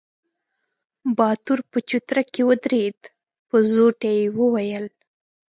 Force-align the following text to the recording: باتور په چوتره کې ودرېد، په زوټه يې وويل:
باتور 1.17 1.59
په 1.71 1.79
چوتره 1.89 2.21
کې 2.33 2.41
ودرېد، 2.49 2.99
په 3.49 3.57
زوټه 3.73 4.09
يې 4.17 4.25
وويل: 4.37 4.85